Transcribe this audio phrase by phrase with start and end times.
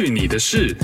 [0.00, 0.76] 去你的事！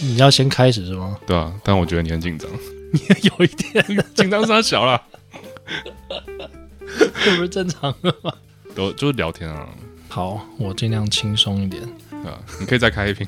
[0.00, 1.18] 你要先开始是吗？
[1.26, 2.48] 对啊，但我觉得你很紧张，
[2.94, 3.00] 你
[3.38, 3.84] 有一点
[4.14, 5.02] 紧张杀小了，
[7.24, 8.32] 这不是正常的吗？
[8.72, 9.68] 都就是聊天啊。
[10.08, 11.82] 好，我尽量轻松一点。
[12.24, 13.26] 啊，你可以再开一瓶。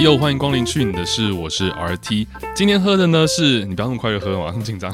[0.00, 2.26] 哎呦，欢迎光临去你的事，我是 RT。
[2.54, 4.90] 今天喝的呢是，你不要那么快就喝嘛，很紧张。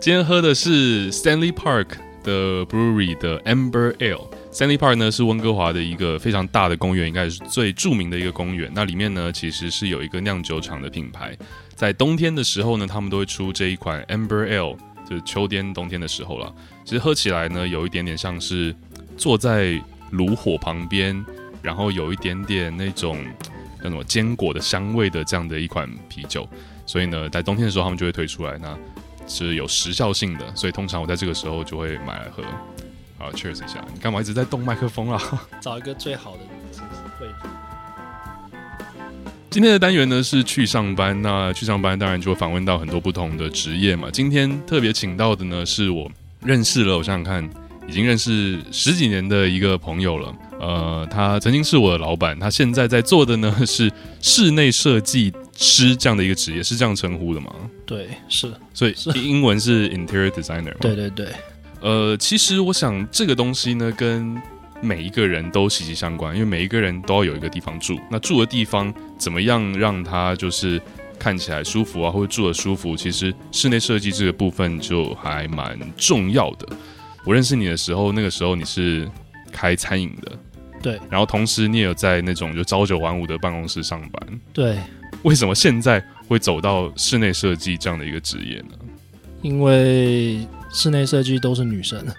[0.00, 1.88] 今天喝的是 Stanley Park
[2.24, 4.30] 的 Brewery 的 Amber Ale。
[4.50, 8.72] Stanley Park 呢是温哥华的一个非常大的公园，应该是最著名的一个公园。
[8.74, 11.36] 那里面呢其实是有一个酿酒厂的品牌，
[11.74, 14.74] 在冬天的时候呢，他们都会出这一款 Amber Ale，
[15.06, 16.50] 就是秋天、冬天的时候了。
[16.86, 18.74] 其实喝起来呢，有一点点像是
[19.18, 19.78] 坐在
[20.12, 21.22] 炉火旁边，
[21.60, 23.22] 然后有一点点那种。
[23.82, 26.48] 叫什么坚果的香味的这样的一款啤酒，
[26.86, 28.76] 所以呢，在冬天的时候他们就会推出来，那
[29.26, 32.42] 是有时效性的，所以通常我在这个时候就会买来喝。
[33.18, 35.20] 好，cheers 一下，你干嘛一直在动麦克风啊？
[35.60, 36.80] 找一个最好的位置。
[39.50, 44.08] 今天的单元呢是去上班，那去上班当然就会访问到很多不同的职业嘛。
[44.10, 46.10] 今天特别请到的呢是我
[46.42, 47.50] 认识了，我想想看，
[47.90, 50.32] 已经认识十几年的一个朋友了。
[50.60, 57.52] 呃，他曾经是我的老板，他现在在做的呢是室内设计师这样的一个职业，是这样称呼的吗？
[57.84, 60.72] 对，是，所以英文是 interior designer。
[60.78, 61.26] 对对对。
[61.80, 64.40] 呃，其实我想这个东西呢，跟
[64.80, 70.80] 每一个人都息息相关，因为每一个人都要有一个地方住，那住的地方怎么样让他就是
[71.18, 76.68] 看起来舒服啊，或者住的舒服，其实室内设计这个部分就还蛮重要的。
[77.24, 79.10] 我认识你的时候，那个时候你是
[79.52, 80.32] 开餐饮的。
[80.82, 84.40] 对，然后同时你也有在那种就朝九晚五的办公室上班。
[84.52, 84.78] 对，
[85.22, 88.68] 为什么现在会走到室内设计这样的一个职业呢？
[89.42, 92.02] 因为室内设计都是女生。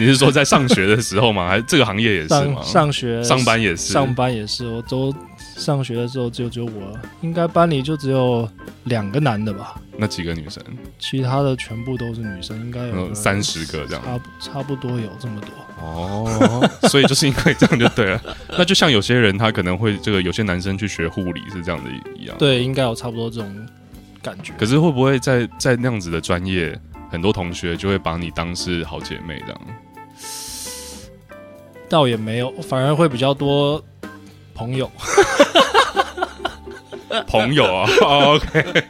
[0.00, 1.48] 你是说在上学的时候吗？
[1.48, 2.62] 还是这个行业也是吗？
[2.62, 4.66] 上，上学、上班也是，上班也是。
[4.66, 5.14] 我都
[5.56, 8.48] 上学的时候就只有我，应该班里就只有
[8.84, 9.80] 两个男的吧。
[9.96, 10.60] 那几个女生？
[10.98, 15.50] 其他的全部都是女生，应该有三十个这样，差差不多有这么多
[15.82, 16.68] 哦。
[16.88, 18.20] 所以就是因为这样就对了。
[18.58, 22.36] 那就像有些人他可能会这个，有些男生去学护理是这样的一样。
[22.38, 23.68] 对，应该有差不多这种
[24.22, 24.52] 感觉。
[24.58, 26.78] 可是会不会在在那样子的专业，
[27.10, 29.60] 很多同学就会把你当是好姐妹这样？
[31.88, 33.82] 倒也没有，反而会比较多
[34.54, 34.90] 朋友。
[37.26, 38.84] 朋友啊，OK。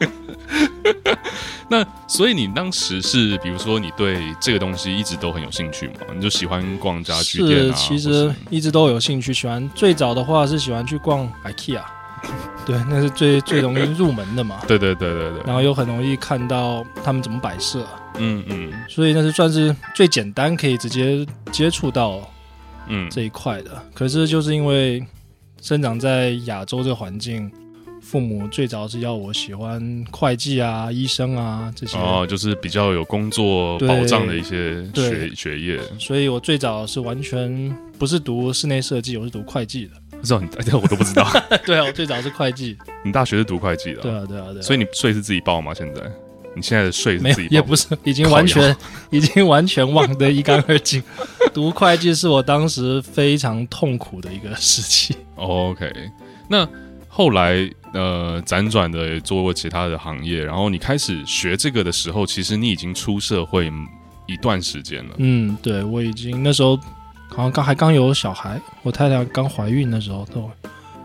[1.71, 5.95] 那所以你当时是，比如说你对这个东西一直都很有兴趣嘛？
[6.15, 7.75] 你就喜欢逛家具店啊？
[7.77, 11.83] 其实一直都有兴趣，喜欢最早的话是喜欢去逛 IKEA，
[12.65, 14.61] 对，那是最最容易入门的嘛。
[14.67, 15.43] 对对对对对。
[15.45, 17.87] 然后又很容易看到他们怎么摆设，
[18.17, 18.73] 嗯嗯。
[18.89, 22.21] 所以那是算是最简单可以直接接触到
[22.87, 23.73] 嗯这一块的。
[23.75, 25.05] 嗯、可是就是因为
[25.61, 27.53] 生长在亚洲这个环境。
[28.01, 35.81] 父母最早是要我喜欢会计啊、医生啊这些哦，就是比较有工作保障的一些学学业。
[35.99, 39.93] 所以我最早是完全不是读室内设计，我是读会计的。
[40.19, 41.29] 不知道你，这我都不知道。
[41.67, 42.77] 对啊，我最早是会计。
[43.05, 44.01] 你大学是读会计的？
[44.01, 44.63] 对啊，对啊，对啊。
[44.63, 45.75] 所以你税是自己报吗？
[45.75, 46.03] 现在
[46.57, 47.55] 你现在的税是自己报？
[47.55, 48.77] 也不是，已经完全
[49.11, 51.03] 已经完全忘得一干二净。
[51.53, 55.15] 读会计是我当时非常痛苦的一个时期。
[55.37, 55.93] OK，
[56.49, 56.67] 那。
[57.11, 63.73] 后来，呃，辗转的也做过其他的行业，然后你开始学这个的时候，其实你已经出社会
[64.27, 65.15] 一段时间了。
[65.17, 66.77] 嗯，对，我已经那时候
[67.29, 70.51] 好像刚还刚有小孩，我太太刚怀孕的时候都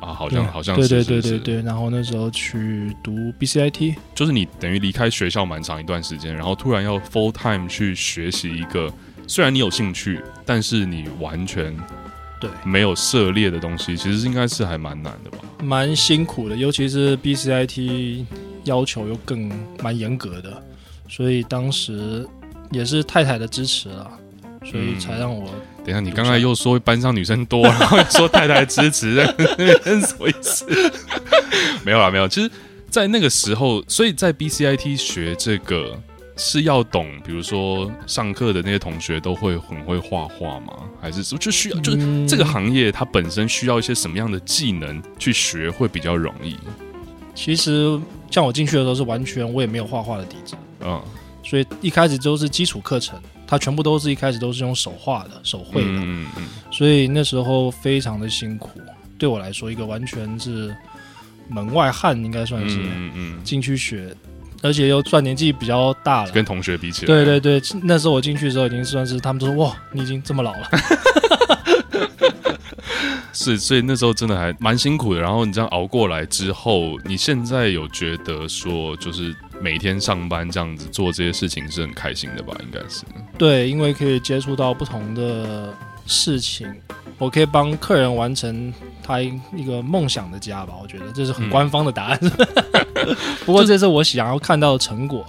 [0.01, 1.61] 啊，好像好像是对对对对对。
[1.61, 8.91] 然后那时候去读 BCIT，就是你等于离开学校蛮长一段时间，然后突然要 full time 去学习一个，
[9.25, 11.73] 虽然你有兴趣，但是你完全。
[12.43, 15.37] 对，没有涉猎的东西，其实应该是还蛮难的吧？
[15.63, 18.25] 蛮辛苦的，尤其是 BCIT
[18.65, 19.49] 要求又更
[19.81, 20.61] 蛮严格的，
[21.07, 22.27] 所以当时
[22.69, 24.11] 也是太太的支持了，
[24.65, 25.49] 所以才让我。
[25.85, 30.65] 等一下，你刚才又说班上女生多，然后又说太太支持，什么意思？
[31.85, 32.27] 没有啦，没有。
[32.27, 32.51] 其实，
[32.89, 35.97] 在那个时候，所以在 BCIT 学这个。
[36.35, 40.73] 是要懂，比如说上课的那些同学都会很会画画吗？
[40.99, 41.79] 还是说就需要？
[41.79, 46.57] 就是这个行业它本身需要一些什么样的技能去学会比较容易？
[47.35, 47.99] 其实
[48.29, 51.01] 像我进去的时候是完全我也没有画画的底子，嗯，
[51.43, 58.69] 所以一开始都是基础课程，它全部都是一开始都是用手画的手绘的，嗯嗯嗯，所以那时候非常的辛苦。
[59.17, 60.75] 对我来说一个完全是
[61.47, 64.13] 门外汉，应该算是嗯嗯，进去学，
[64.63, 70.69] 而且又算年纪比较大了，跟同学比起来，对对对，那时候我进去的时候已经算是他们都说哇，你已经这么老了。
[73.35, 75.19] 是，所以那时候真的还蛮辛苦的。
[75.19, 82.53] 然后你这样熬过来之后，你现在有觉得说，就是每天上班这样子做这些事情是很开心的吧？
[82.61, 83.03] 应该是。
[83.37, 85.73] 对，因为可以接触到不同的
[86.05, 86.73] 事情，
[87.17, 88.71] 我可以帮客人完成
[89.01, 90.75] 他一个梦想的家吧。
[90.81, 92.82] 我觉得这是很官方的答案，嗯、
[93.45, 95.25] 不过这是我想要看到的成果。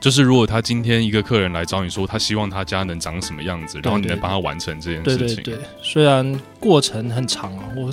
[0.00, 5.36] 就是如果他今天一个客人来找你说，他希望他家能长什么样子，然后你能帮他完成这件事情。
[5.36, 7.92] 对对对，虽然过程很长啊，我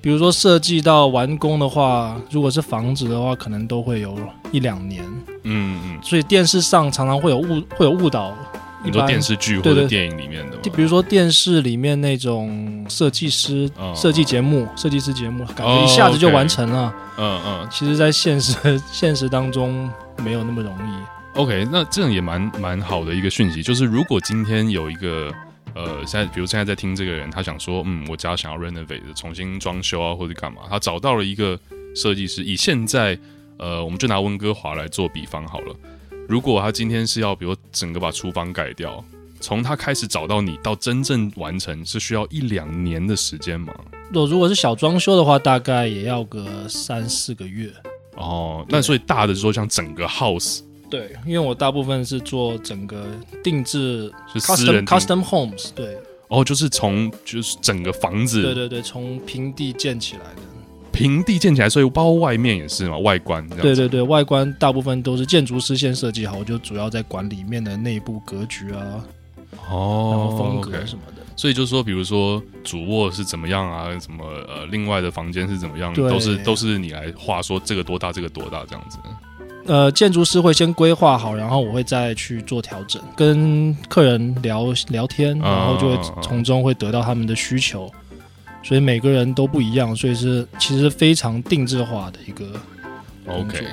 [0.00, 4.18] 比如说设计到完工的话，如果是房子的话，可能都会有
[4.50, 5.04] 一两年。
[5.44, 5.98] 嗯嗯。
[6.02, 8.34] 所以电视上常常会有误会有误导，
[8.82, 16.94] 很多电视剧或者电影里面的，就比如说电视里面那种设计师设计节目、设计师节目，感觉一下子就完成了。
[17.18, 17.68] 嗯嗯。
[17.70, 18.56] 其实，在现实
[18.90, 19.90] 现实当中
[20.24, 21.38] 没有那么容易。
[21.38, 25.32] OK，那这样也蛮蛮好的一个讯息，就是如果今天有一个
[25.74, 31.58] 呃，现在比如现在在听这个人，他想说，嗯，我家想要 renovate，重新装修啊，或者干嘛，他找到了一个
[31.94, 32.42] 设计师。
[32.42, 33.16] 以现在
[33.58, 35.74] 呃，我们就拿温哥华来做比方好了。
[36.30, 39.04] 如果他今天是要，比如整个把厨房改掉，
[39.40, 43.74] 从他开始找到你到真正完成，是需要一两年的时间吗？
[44.12, 47.68] 若如果是小装修的话，大概也要个三四个月。
[48.14, 50.60] 哦，那所以大的说，像整个 house。
[50.88, 53.04] 对，因为我大部分是做整个
[53.42, 55.70] 定制，是 custom, custom homes。
[55.74, 55.98] 对，
[56.28, 60.42] 哦，就是从就是整个房子，对对对，从平地建起来的。
[60.92, 63.46] 平地建起来，所以包括外面也是嘛，外观。
[63.48, 69.04] 对对对，外观大部分都是建筑师先设计好，我就主要在管里面的内部格局啊，
[69.70, 71.22] 哦，然后风格什么的。
[71.22, 71.40] Okay.
[71.40, 78.98] 所以就是说，比如说主卧是怎么样啊，什么呃，另外的房间是怎么样，都是都是你来画，说这个多大，这个多大这样子。
[79.66, 87.90] 呃，建筑师会先规划好，然后我会再去做调整，跟客人聊聊天，然后就会从中会得到他们的需求，
[88.62, 92.60] 所以每个人都不一样，所以是其实非常定制化的一个。
[93.26, 93.66] OK，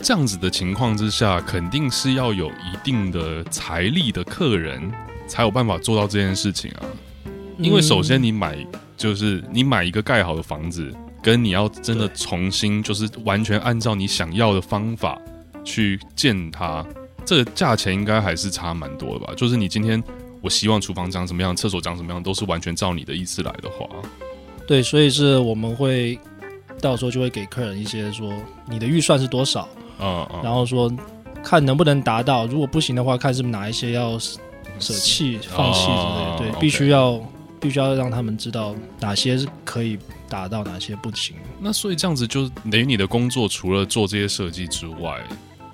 [0.00, 4.90] 这样子的情况之下，肯定是要有一定的财力的客人
[5.26, 6.86] 才有办法做到这件事情啊。
[7.58, 8.56] 因为首先你买
[8.96, 10.92] 就是你买一个盖好的房子，
[11.22, 15.18] 跟你要真的重新就是完全按照你想要的方法。
[15.64, 16.84] 去建它，
[17.24, 19.32] 这个价钱应该还是差蛮多的吧？
[19.36, 20.02] 就是你今天
[20.40, 23.86] 我希望厨房长什么样，厕所长什么样，都是完全照你的意思来的话。
[24.72, 26.18] 对，所以是我们会
[26.80, 28.32] 到时候就会给客人一些说
[28.70, 29.68] 你的预算是多少，
[30.00, 30.90] 嗯嗯，然后说
[31.44, 34.18] 看能不能达到，如果不行的话，看是哪一些要
[34.78, 36.36] 舍弃、放弃之类的。
[36.38, 37.20] 对，必须要
[37.60, 41.36] 必须要让他们知道哪些是可以达到，哪些不行。
[41.60, 45.22] 那所以这样子就等于你的工作除了做这些设计之外。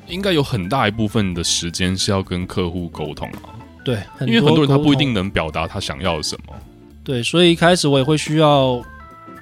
[0.09, 3.55] 应该有很大一部分的时间是要跟客户沟通啊，
[3.85, 6.55] 对，因为很多人他不一定能表达他想要什么，
[7.09, 8.83] 对，所以一开始我也会需要，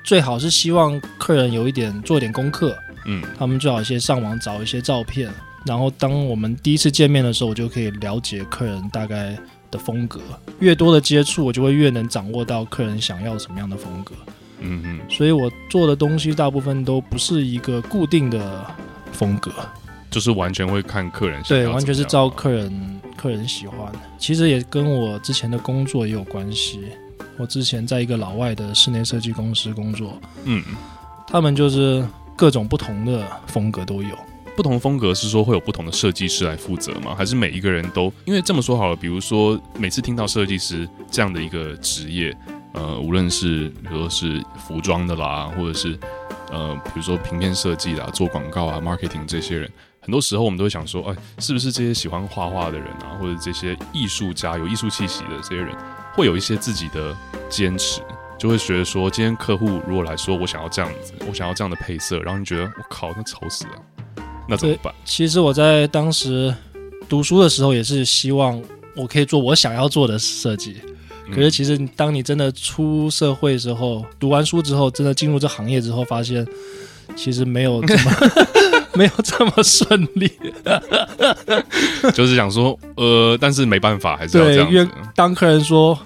[0.04, 2.72] 最好是希望客人有一点做一点功课，
[3.06, 5.28] 嗯，他们最好先上网找一些照片，
[5.66, 9.36] 然后当我们第一次见面的时候，我就可以了解客人大概
[9.68, 10.20] 的风格，
[10.60, 14.14] 越多的接触，我就会越能掌握到客人想要什么样的风格，
[14.60, 18.64] 嗯嗯，所以我做的东西大部分都不是一个固定的
[19.10, 19.50] 风格。
[20.08, 23.91] 就是完全会看客人喜欢，对，完全是照客人客人喜欢。
[24.20, 26.84] 其实也跟我之前的工作也有关系。
[27.39, 30.63] 我之前在一个老外的室内设计公司工作，嗯，
[31.27, 34.17] 他们就是各种不同的风格都有。
[34.56, 37.15] 不同风格是说会有不同的设计师来负责吗？
[37.15, 38.11] 还是每一个人都？
[38.25, 42.35] 因为这么说好了，比如说每次听到设计师这样的一个职业，
[42.73, 45.99] 呃，无论是比如说是服装的啦，或者是
[46.51, 49.70] 呃，比如说平面设计啦、做广告啊、marketing 这些人。
[50.01, 55.75] 很多时候我们都会想说，哎，是不是这些喜欢画画的人啊，或者这些艺术家有艺术气息的这些人，
[56.17, 57.15] 会有一些自己的
[57.51, 58.01] 坚持，
[58.39, 63.73] 就会觉得说，今天客户如果来说，我想要这样子，我想要这样的配色，然后你觉得我靠，那丑死了，
[64.49, 64.94] 那怎么办？
[65.05, 66.55] 其实我在当时
[67.06, 68.61] 读书的时候，也是希望
[68.96, 70.77] 我可以做我想要做的设计。
[71.35, 76.46] 可是其实当你真的出社会之后，读完书之后，真的进入这行业之后，发现
[77.15, 78.11] 其实没有这么。
[78.96, 80.31] 没有这么顺利，
[82.15, 85.98] 就是想说，呃，但是没办法，还是要这样因为当客人说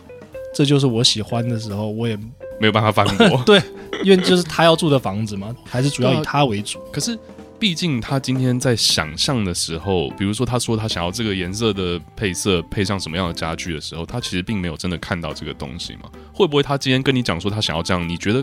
[0.55, 2.17] 这就是我喜欢的时候，我也
[2.61, 3.43] 没有办法反驳。
[3.47, 3.63] 对，
[4.03, 6.79] 因为就是他要住的房子嘛，还是主要以他为主。
[6.93, 7.19] 可是
[7.59, 16.11] 毕竟他今天在想象的时候，比如说他说他想要这个颜色的配色配上什么样的家具的时候，他其实并没有真的看到这个东西嘛？
[16.33, 18.43] 会不会他今天跟你讲说他想要这样，你觉得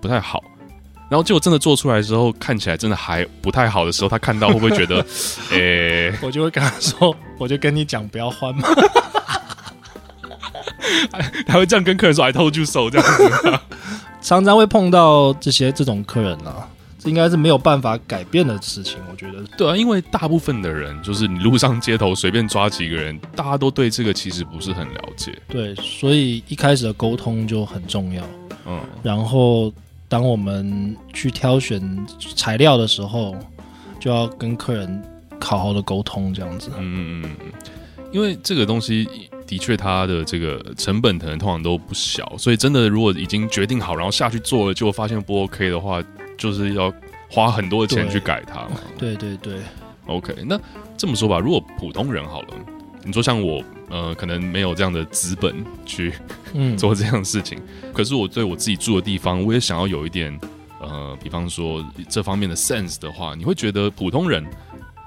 [0.00, 0.42] 不太好？
[1.12, 5.04] 然后结果真的做出来之后，看起来真的还不太好的时候，他看到会不会觉得，
[5.52, 8.66] 诶、欸，我就会跟他说，我就跟你讲不要换嘛，
[11.46, 13.60] 还会这样跟客人说，I told you so 这样子，
[14.22, 16.66] 常常会碰到这些这种客人啊。
[16.98, 19.42] 这应该是没有办法改变的事情，我觉得。
[19.58, 25.36] 对啊，因为大部分的人，就是你路上街头随便抓几个人，大家都对这个其实不是很了解。
[25.48, 28.24] 对，所以一开始的沟通就很重要。
[28.66, 29.72] 嗯，然后
[30.12, 31.80] 当我们去挑选
[32.36, 33.34] 材料的时候，
[33.98, 35.02] 就要跟客人
[35.40, 36.70] 好好的沟通，这样子。
[36.76, 37.52] 嗯嗯嗯嗯，
[38.12, 39.08] 因为这个东西
[39.46, 46.02] 的确它的这个成本可能通常都不小，所以真的如果已经决定好，然后下去做了，结果发现不 OK 的话。
[46.38, 46.92] 就是要
[47.30, 48.80] 花很多的钱去改它嘛。
[48.98, 49.60] 对对对。
[50.06, 50.58] OK，那
[50.96, 52.48] 这么说吧，如果普通人好了，
[53.04, 55.54] 你说像我，呃，可能没有这样的资本
[55.84, 56.12] 去
[56.76, 60.38] 做这样的事情，嗯，可是我对我自己住的地方，我也想要有一点，
[60.80, 64.44] 呃，比方说这方面的 sense 的话，你会觉得普通人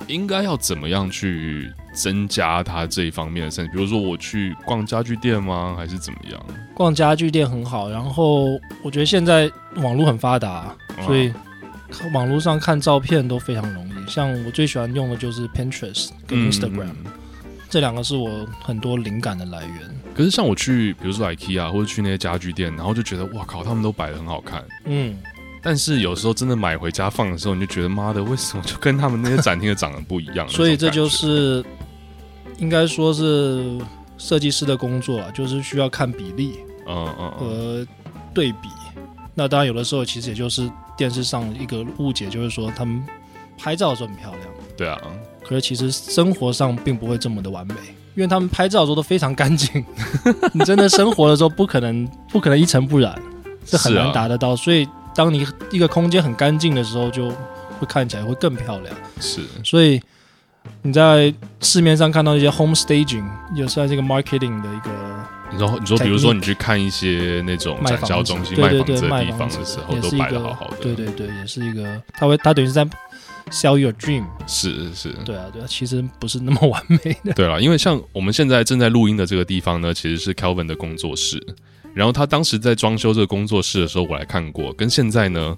[0.08, 3.72] 应该要怎么样去增加他这一方面的 sense？
[3.72, 5.74] 比如说我去逛家具店吗？
[5.78, 6.46] 还是怎么样？
[6.76, 10.76] 逛家具店很好，然后我觉得现在网络很发达。
[11.06, 11.34] 所以，
[12.14, 14.10] 网络上看照片都非常容易。
[14.10, 17.12] 像我最喜欢用的就是 Pinterest 跟 Instagram，嗯，
[17.76, 19.82] 这两个是我很多灵感的来源。
[20.16, 24.64] 可是像我去，比如说 IKEA 或者去那些家具店，然后就觉得哇靠，他们都摆的很好看。
[24.86, 25.18] 嗯。
[25.62, 30.48] 但是有时候真的买回家放的时候，你就觉得妈的，为什么就跟他们那些展厅的长得不一样？
[30.48, 31.62] 所以这就是
[32.60, 33.78] 应该说是
[34.18, 37.88] 设计师的工作啊，就是需要看比例，嗯嗯，和
[38.34, 38.70] 对比。
[39.34, 43.06] 那当然，有的时候其实也就是电视上一个误解，就是说他们
[43.58, 44.42] 拍照的时候很漂亮。
[44.78, 44.98] 对啊，
[45.48, 47.76] 可是其实生活上并不会这么的完美，
[48.16, 49.84] 因为他们拍照的时候都非常干净。
[50.54, 53.16] 你真的生活的时候，不可能不可能一尘不染，
[53.66, 54.56] 是很难达得到。
[54.56, 58.96] 所以，当你一个空间很干净的时候，就会看起来会更漂亮。
[59.20, 60.02] 是，所以
[60.82, 64.90] 你在市面上看到一些 home staging，也算是一个 marketing 的一个。
[65.52, 70.78] 你说，你说，比如说，你去看一些那种展销中心卖房子的地方的时候，都摆的好好的。
[70.82, 72.86] 对对对，也是一个，他会，他等于是在
[73.52, 74.26] sell your dream。
[74.48, 77.34] 是是，对啊对啊，其实不是那么完美的。
[77.34, 81.42] 对啊，因为像我们现在正在录音的这个地方呢，其实是 Kelvin 的工作室。
[81.94, 85.58] 然后他当时在装修这个工作室的时候，我来看过，跟现在呢，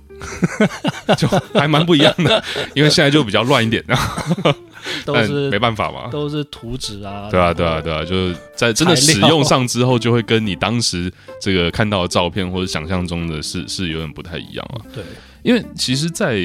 [1.18, 2.44] 就还蛮不一样的。
[2.76, 3.84] 因为现在就比较乱一点。
[5.04, 7.28] 都是没办法嘛，都是图纸啊。
[7.32, 14.86] 对啊，对啊，对啊，就是在真的使用上之后，就会跟你当时这个看到的照片或者想象中的是是有点不太一样了。
[14.94, 15.04] 对，
[15.42, 16.38] 因为其实在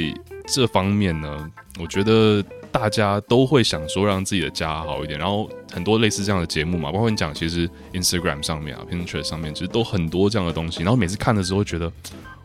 [0.52, 10.82] 这方面呢，我觉得大家都会想说让自己的家好一点，然后很多类似这样的节目嘛，包括你讲，其实 Instagram 上面啊，Pinterest 上面，其实都很多这样的东西。
[10.82, 11.90] 然后每次看的时候，觉得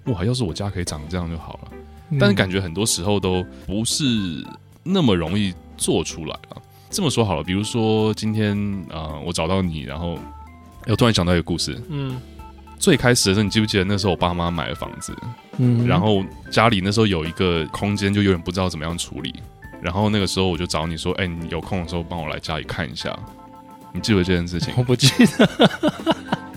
[0.05, 1.71] 哇，要是我家可以长这样就好了。
[2.19, 4.03] 但是感觉很多时候都不是
[4.83, 5.53] 那么容易。
[5.79, 6.59] 做出来了。
[6.89, 8.57] 这么说好了，比如说今天
[8.89, 10.17] 啊、呃，我找到你，然后
[10.87, 11.79] 我突然想到一个故事。
[11.87, 12.19] 嗯，
[12.79, 15.15] 最开始的时候，你记不记得那时候我爸妈买了房子，
[15.57, 19.33] 嗯，然后家里那时候有一个空间，就有点不知道怎么样处理。
[19.81, 23.17] 然后那个时候我就找你说：“哎，你有空的时候帮我来家里看一下。”
[23.93, 24.73] 你记得这件事情？
[24.77, 25.49] 我不记得。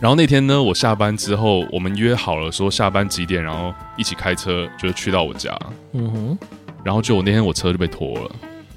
[0.00, 5.56] 然后那天呢，我下班之后，我们约好了说下班几点，然后一起开车就是去到我家。
[5.92, 6.38] 嗯哼。
[6.82, 8.30] 然后就我那天我车就被拖了。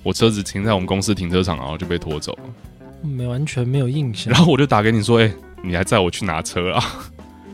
[0.03, 4.33] 我车子停在我们公司停车场，然后就被拖走了，没完全没有印象。
[4.33, 5.33] 然后我就打给你说：“哎、欸，
[5.63, 6.83] 你还载我去拿车啊？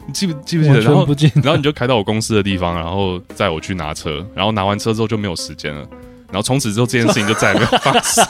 [0.10, 4.26] 你 记不记不记得？”然后，然后你就开到我公司的地方，然后载我去拿车。
[4.34, 5.82] 然后拿完车之后就没有时间了。
[6.28, 8.26] 然后从此之后这件事情就再也没有发生。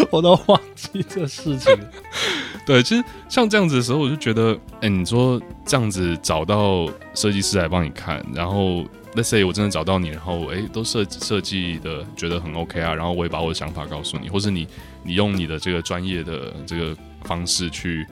[0.10, 1.76] 我都忘记这事情。
[2.64, 8.84] 对，其实像这样子的时候，我就觉得，哎、欸，你说这样子找到设计师来帮你看，然后。
[9.16, 14.66] Let's say 我真的找到你，然后诶都设设计的觉得很 OK 啊，然后我也把我的想法告诉你，或是你
[15.04, 18.04] 你用你的这个专业的这个方式去，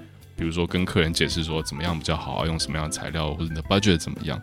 [0.43, 4.41] 比如说跟客人解释说怎么样比较好啊，用什么样的材料，或者你的 budget 怎么样。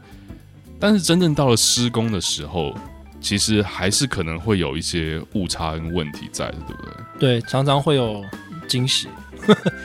[0.79, 2.74] 但是真正到了施工的时候，
[3.20, 6.94] 其实还是可能会有一些误差跟问题在的，对不对？
[7.20, 8.24] 对，常常会有
[8.65, 9.10] 惊喜。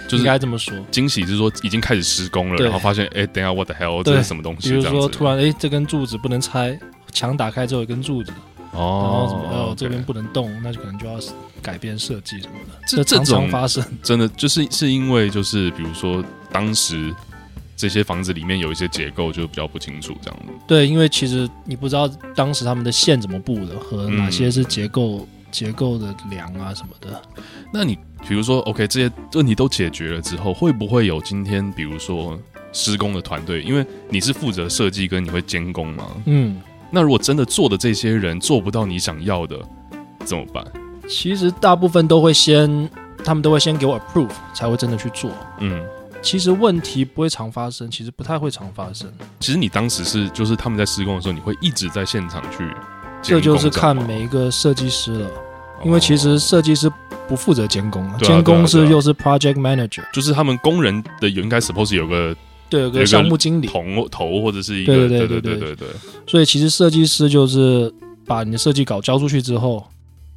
[0.06, 4.68] 就是 应该这么说，惊喜就是说已经开始施工了，然后发现哎、欸，等一下，what the hell，这是什么东西？
[4.68, 6.78] 比如说突然哎、欸，这根柱子不能拆，
[7.12, 8.32] 墙打开之后有根柱子，
[8.72, 11.18] 哦，然后什么哦，这边不能动，那就可能就要
[11.60, 12.78] 改变设计什么的。
[12.86, 17.14] 这这种发生，真的就是是因为就是比如说当时
[17.76, 20.52] 这些房子里面有一些结构就比较不清楚，这样子。
[20.66, 27.20] 对，因为其实你不知道当时他们的线怎么布的，和哪些是结构、嗯、结构的梁啊什么的。
[27.72, 32.38] 那你比如说，OK，这些问题都解决了之后，会不会有今天比如说
[32.72, 33.62] 施工的团队？
[33.62, 36.08] 因为你是负责设计跟你会监工嘛。
[36.26, 36.60] 嗯。
[36.94, 39.58] 那如果真的做的这些人做不到你想要的，
[40.24, 40.64] 怎么办？
[41.08, 42.88] 其实大部分都会先，
[43.24, 45.30] 他们都会先给我 approve，才会真的去做。
[45.58, 45.84] 嗯。
[46.22, 49.12] 其实问题不会常发生，其实不太会常发生。
[49.40, 52.66] 其实你当时是，就是他们在施工的时候，你会一直在现场去。
[53.20, 55.30] 这就是看每一个设计师了，
[55.84, 56.90] 因为其实设计师
[57.28, 62.34] 不负责监工，监工是又是 project manager，就是他们工人的应该 suppose 有个
[62.68, 65.88] 对有个项目经理头头或者是一个对对对对对对。
[66.26, 67.92] 所以其实设计师就是
[68.26, 69.84] 把你的设计稿交出去之后。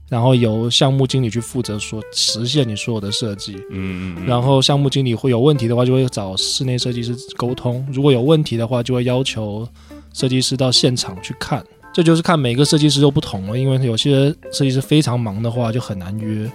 [0.10, 7.86] 然后由项目经理去负责说实现你所有的设计，嗯嗯，然后项目经理会有问题的话，就会找室内设计师沟通。
[7.92, 9.68] 如果有问题的话，就会要求
[10.14, 11.62] 设计师到现场去看。
[11.94, 16.50] 这就是看每个设计师都不同了，因为有些设计师非常忙的话就很难约，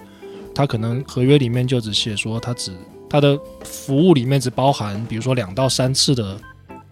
[0.55, 2.71] 他可能合约里面就只写说他只
[3.13, 6.35] 他的服务里面只包含比如说两到三次的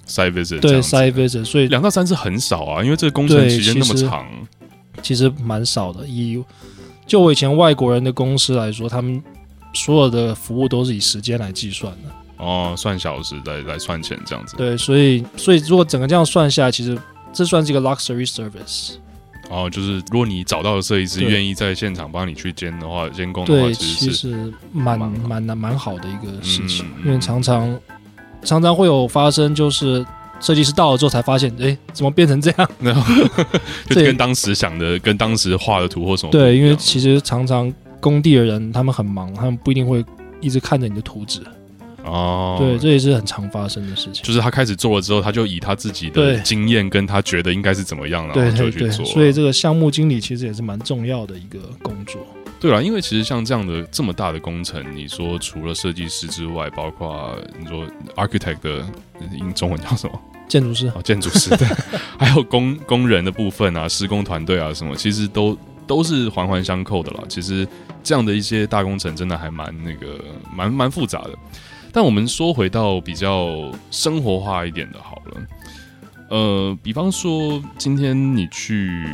[0.07, 4.27] site visit，对 site visit，所以两到三次很少啊，因为这个工程时间那么长。
[5.01, 6.39] 其实蛮少的，以
[7.07, 9.19] 就我以前外国人的公司来说，他们
[9.73, 12.09] 所有的服务都是以时间来计算的。
[12.37, 14.55] 哦，算小时来来算钱这样子。
[14.57, 16.95] 对，所以所以如果整个这样算下来，其实
[17.33, 18.91] 这算是一个 luxury service。
[19.51, 27.79] 哦，就是如果你找到的设计师愿意在现场帮你去监的话，监工的话，其实是蛮蛮蛮蛮好的一个事情，嗯、因为常常
[28.43, 30.05] 常常会有发生就是。
[30.43, 32.67] 设计师到了之后才发现，哎，怎么变成这样？
[32.79, 33.03] 然 后
[33.87, 40.03] 就跟当时想的、跟当时画的图或什么对，因为其实常常工地的人他们很忙，他们不一定会
[40.39, 41.41] 一直看着你的图纸。
[42.03, 44.23] 哦，对，这也是很常发生的事情。
[44.23, 49.05] 就是他开始做了之后，他就以他自己的经验跟他觉得应该是怎么样，然后就去做。
[49.05, 52.25] 所以这个项目经理其实也是蛮重要的一个工作。
[52.59, 58.85] 对啊，因为其实像这样的这么大的工程，你说除了设计师之外，包括你说 architect 的
[59.35, 60.21] 英中文叫什么？
[60.47, 61.65] 建筑师哦，建筑师对，
[62.19, 67.23] 还有工工人的部分啊，施工团队啊什么，其实都都是环环相扣的啦。
[67.29, 67.67] 其实
[68.03, 70.23] 这样的一些大工程真的还蛮那个
[70.55, 71.29] 蛮蛮复杂的。
[71.91, 75.41] 但我们说回到比较生活化一点的，好了，
[76.29, 79.05] 呃，比方说今天你去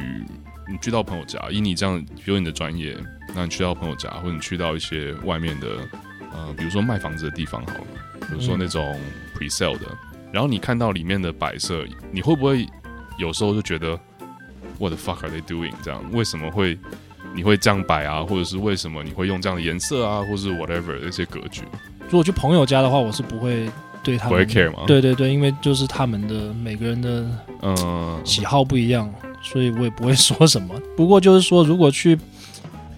[0.69, 2.95] 你去到朋友家，以你这样有你的专业。
[3.35, 5.67] 那你去到朋友家，或者你去到一些外面的，
[6.33, 7.87] 呃，比如说卖房子的地方好了，
[8.21, 8.99] 比如说那种
[9.35, 9.85] pre-sale 的，
[10.31, 12.65] 然后你看到里面的摆设，你会不会
[13.17, 13.99] 有时候就觉得
[14.79, 15.73] What the fuck are they doing？
[15.83, 16.79] 这样为什么会
[17.35, 18.23] 你会这样摆啊？
[18.23, 20.21] 或者是为什么你会用这样的颜色啊？
[20.21, 21.63] 或是 whatever 这些格局？
[22.09, 23.69] 如果去朋友家的话，我是不会
[24.01, 24.79] 对他们不会 care 吗？
[24.87, 27.25] 对对对，因为就是他们的每个人的
[27.61, 30.73] 嗯喜好不一样，嗯、所以我也不会说什么。
[30.95, 32.17] 不过就是说，如果去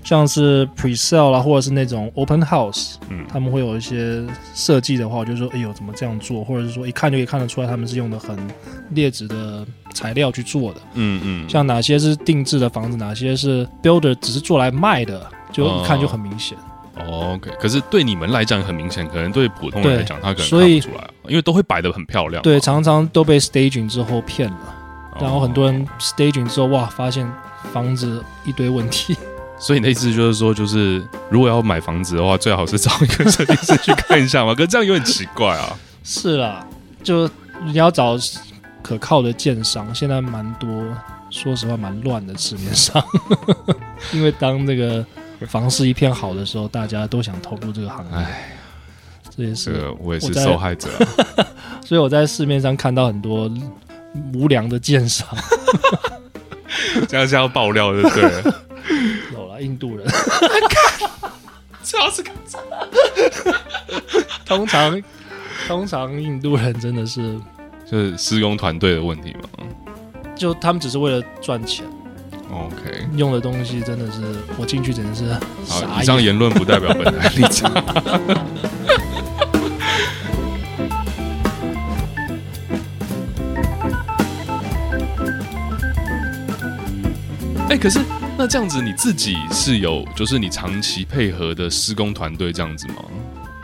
[0.03, 6.43] 像是 pre-sale 啦，或者是那种 open house，嗯，他们会有一些设计的话，我就说，哎呦，怎么这样做？
[6.43, 8.37] 或者是说，一看就可以看得出来，他们是用的很
[8.91, 11.49] 劣质的材料去做的，嗯嗯。
[11.49, 16.57] 像哪些是定制的房子，哪些是 builder 只是做来卖的，就一看就很明显。
[16.57, 16.61] 哦
[17.05, 22.41] ，OK，可是对你们来讲很明显，可能对普通人来讲，他可能看不出来，因为都会摆的很漂亮。
[22.43, 24.57] 对，常常都被 staging 之后骗了，
[25.19, 27.31] 然后很多人 staging 之后，哇，发现
[27.71, 29.17] 房子一堆问题。
[29.59, 34.55] 所以你的意思就是说，就是如果要买房子的话，最好是找一个设计师去看一下嘛？
[34.55, 35.77] 可是这样有点奇怪啊。
[36.01, 36.65] 是啦，
[37.03, 37.29] 就
[37.65, 38.17] 你要找
[38.81, 40.69] 可靠的建商，现在蛮多，
[41.29, 43.03] 说实话蛮乱的市面上。
[44.13, 45.05] 因为当这个
[45.47, 48.12] 房市一片好的时候，大家都想投入这个行业。
[48.15, 48.58] 唉，
[49.36, 50.89] 这也是，这个我也是受害者
[51.38, 51.47] 啊。
[51.86, 53.49] 所以我在市面上看到很多
[54.34, 55.28] 无良的建商。
[57.08, 58.54] 这样是要爆料的， 对。
[59.34, 60.08] 有了印度人，
[61.84, 62.34] 最好是看
[64.45, 65.02] 通常，
[65.67, 67.39] 通常印度人真的是
[67.89, 69.65] 就是施工团队的问题嘛？
[70.36, 71.86] 就他们只是为了赚钱。
[72.51, 74.21] OK，用的东西真的是
[74.57, 75.33] 我进去简直是
[75.67, 76.01] 好。
[76.01, 77.71] 以上言论不代表本台立场。
[87.69, 87.99] 哎、欸，可是。
[88.41, 93.03] 那这样子你自己是有，就是你长期配合的施工团队这样子吗？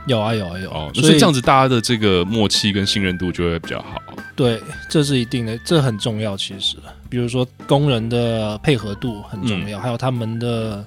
[0.06, 4.02] 有啊有啊有哦，所以这样子大家的这个默契跟信任度就会比较好。
[4.36, 6.36] 对，这是一定的，这很重要。
[6.36, 6.76] 其实，
[7.10, 10.86] 比如说工人的配合度很重要，嗯、还有他们的，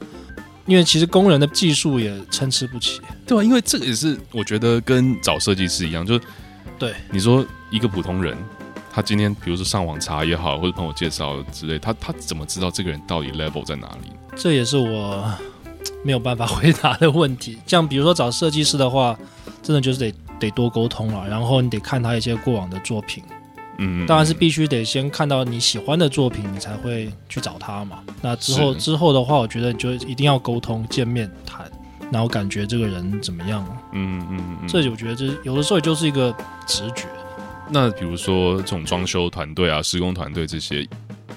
[0.67, 3.01] 因为其实工人的技术也参差不齐。
[3.27, 6.21] 对啊，因为这个也是我觉得跟找设计师一样，就是
[6.79, 8.37] 对，你说一个普通人，
[8.91, 14.11] 他今天比如说上网查也好，或者朋友介绍之类，他他怎么知道这个人到底 level 在哪里？
[14.37, 15.31] 这也是我
[16.03, 17.59] 没有办法回答的问题。
[17.67, 19.19] 像比如说找设计师的话，
[19.63, 23.23] 真的就是得得多沟通了，然后你得看他一些过往的作品。
[23.79, 28.01] 嗯，当然是必须得先看到你喜欢的作品，你才会去找他嘛。
[28.21, 31.71] 那之后之后的话，我觉得你就一定要沟通、见面谈，
[32.11, 33.65] 然后感觉这个人怎么样。
[33.93, 36.35] 嗯嗯嗯，这我觉得这有的时候也就是一个
[36.67, 37.07] 直觉。
[37.71, 40.87] 那比如说这种装修团队啊、施工团队这些，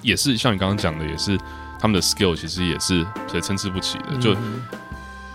[0.01, 1.37] 也是像你刚刚讲的，也是
[1.79, 4.17] 他们的 skill 其实也是所以参差不齐的。
[4.19, 4.35] 就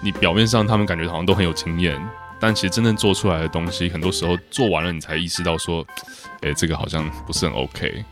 [0.01, 2.01] 你表面上他们感觉好像都很有经验。
[2.39, 5.87] 但其实真正做出来的东西，很多时候做完了，你才意识到说，
[6.43, 8.05] 哎，这个好像不是很 OK。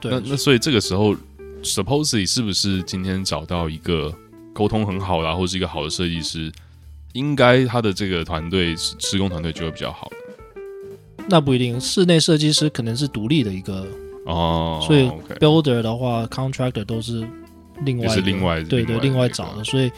[0.00, 1.16] 对，那那所以这个时候
[1.62, 4.14] ，supposedly 是不是今天找到一个
[4.52, 6.52] 沟通很好的，或是一个好的设计师，
[7.14, 10.10] 应该他的这个团队施工团队就会比较好。
[11.28, 13.86] 那不一定，室内设计师可能是独立的一个
[14.26, 17.26] 哦，所以 builder 的话，contractor 都是
[17.80, 19.90] 另外是另外对对另外找的，所以。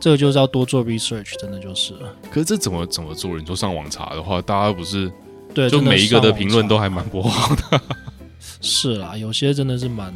[0.00, 1.94] 这个就是要多做 research，真的就是。
[2.30, 3.38] 可是这怎么怎么做？
[3.38, 5.12] 你说上网查的话，大家不是
[5.54, 7.80] 对，就每一个的评论都还蛮不好的。
[8.62, 10.12] 是啦，有些真的是蛮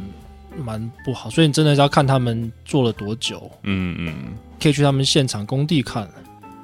[0.57, 3.49] 蛮不好，所以你真的是要看他们做了多久。
[3.63, 4.15] 嗯嗯，
[4.59, 6.09] 可以去他们现场工地看。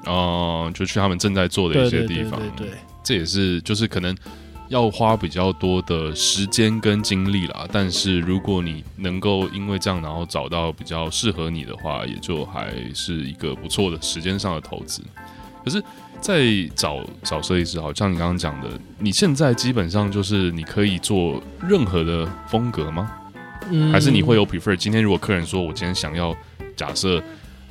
[0.05, 2.39] 哦，就去他们正在做的一些地方。
[2.39, 4.15] 对对对，这也是就是可能。
[4.71, 15.03] 要花比较多的时间跟精力啦，但是如果你能够因为这样，然后找到比较适合你的话，也就还是一个不错的时间上的投资。
[15.63, 15.83] 可是，
[16.21, 16.41] 在
[16.73, 23.11] 找找设计师，好像你刚刚讲的，你现在基本上就是你可以做任何的风格吗？
[23.69, 24.73] 嗯，还是你会有 prefer？
[24.73, 26.33] 今天如果客人说我今天想要
[26.77, 27.21] 假设。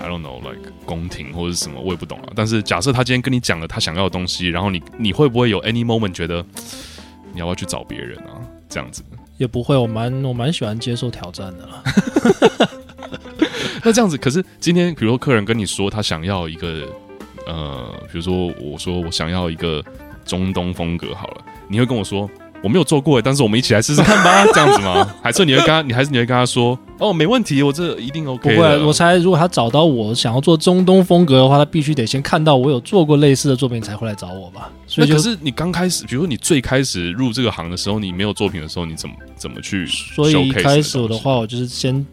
[0.03, 2.33] I don't know, like 宫廷或者什么，我也不懂啊。
[2.35, 6.43] 但是假设他今天跟你讲了他想要的东西，然后你你会不会有 any moment 觉得
[7.33, 8.40] 你要不要去找别人啊？
[8.69, 9.03] 这样子
[9.37, 11.83] 也不会，我蛮我蛮喜欢接受挑战的啦。
[13.83, 16.87] 那这样子，可是今天比如说客人跟你说他想要一个
[17.47, 19.83] 呃，比如说我说我想要一个
[20.25, 22.31] 中东风格好了，你会跟我说？
[22.62, 25.14] 我没有做过，但是我们一起来试试看吧， 这样子吗？
[25.23, 28.55] 还是你会跟他，你还是你会跟他说，哦，没问题，我这一定 OK。
[28.55, 34.70] 不会，我猜如果他找到我想要做中东风格的话，他必须得先看到我有做过类似的作品才会来找我吧。
[34.87, 39.87] 所以可是你刚开始，比如说你最开始入这个行的时候，你没有作品的时候，你怎么怎么去？
[39.87, 42.05] 所以一开始的话，我就是先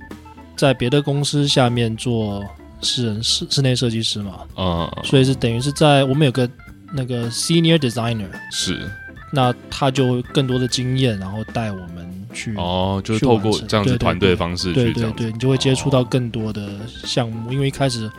[0.56, 2.42] 在别的公司下面做
[2.82, 4.40] 私人室室内设计师嘛。
[4.56, 6.50] 嗯，所以是等于是在我们有个
[6.94, 8.90] 那个 senior designer 是。
[9.32, 16.70] 那他就更多的经验，然后带我们去哦，就是透过这样子团队的方式去，对对对，你就会接触到更多的
[17.04, 18.10] 项目，因为一开始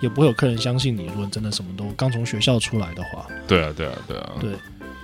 [0.00, 4.50] 也不会有客人相信你，如果真的什么都刚从学校出来的话，对啊对啊对啊，对。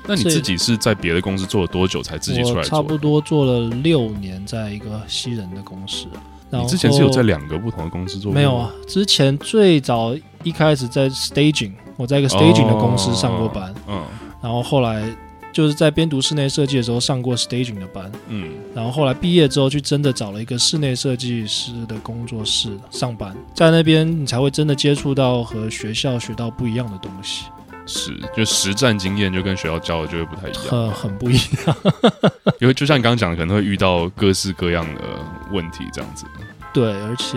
[0.07, 2.65] 那你自己是在别的公司做了多久才自己出来做？
[2.65, 6.07] 差不多做了六年，在一个西人的公司。
[6.51, 8.35] 你之前是有在两个不同的公司做过？
[8.35, 14.03] 没有啊，之前最早一开始在 staging，我在一个 staging 的公司上过班，嗯。
[14.41, 15.09] 然后后来
[15.53, 27.47] 就是在边读室内设计的时候上过 staging 的班，嗯，然后后来毕业之后去真的找了一个室内设计师的工作室上班，在那边你才会真的接触到和学校学到不一样的东西，
[27.87, 31.77] 是就实战经验就跟学校教的就会不太一样，很很不一样，
[32.61, 35.01] 因为 就像你刚刚讲的，可能会遇到各式各样的
[35.51, 36.27] 问题这样子，
[36.73, 37.37] 对，而且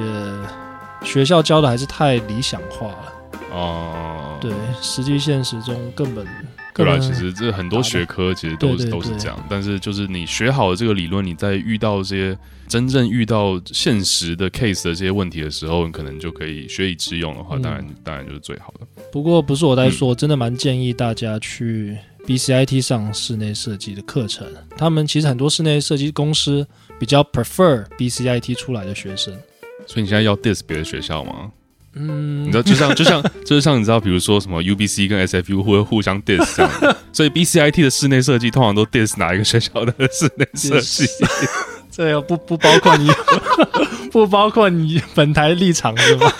[1.03, 3.13] 学校教的还是太理想化了，
[3.53, 6.27] 哦，对，实际现实中根本。
[6.73, 6.97] 对吧？
[6.99, 18.87] 其实这很多学科其实都是都是这样，但是就是你学好了这个理论，你在遇到这些真正遇到现实的 case 的这些问题的时候，你可能就可以学以致用的话，当然当然就是最好的。
[19.11, 24.47] 不过不是我在说，真的蛮建议大家去 BCIT 上室内设计的课程。
[24.77, 26.65] 他们其实很多室内设计公司
[26.99, 29.33] 比较 prefer BCIT 出来的学生。
[29.87, 31.51] 所以你现在要 diss 别的学校吗？
[31.93, 41.05] 嗯，你知道，就像就像 就是像你知道，比如说什么 UBC 跟 SFU 会互相 diss 这样，所以 BCIT 的室内设计通常都 diss 哪一个学校的室内设计？
[41.91, 43.09] 这个不不包括你，
[44.11, 46.31] 不包括你本台立场是吗？